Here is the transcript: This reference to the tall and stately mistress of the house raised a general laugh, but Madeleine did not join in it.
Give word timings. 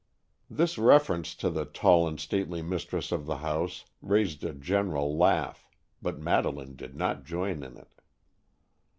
This 0.49 0.79
reference 0.79 1.35
to 1.35 1.51
the 1.51 1.63
tall 1.65 2.07
and 2.07 2.19
stately 2.19 2.63
mistress 2.63 3.11
of 3.11 3.27
the 3.27 3.37
house 3.37 3.85
raised 4.01 4.43
a 4.43 4.51
general 4.51 5.15
laugh, 5.15 5.67
but 6.01 6.17
Madeleine 6.17 6.75
did 6.75 6.95
not 6.95 7.23
join 7.23 7.61
in 7.61 7.77
it. 7.77 7.93